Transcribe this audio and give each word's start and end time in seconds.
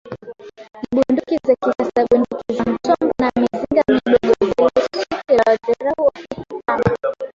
na 0.73 0.79
bunduki 0.93 1.35
za 1.47 1.55
kisasa 1.55 2.01
bunduki 2.09 2.53
za 2.57 2.63
mtombo 2.71 3.13
na 3.21 3.31
mizinga 3.35 3.81
midogo 3.87 4.31
Zelewski 4.47 5.17
aliwadharau 5.27 6.11
Wahehe 6.15 6.43
kama 6.65 6.97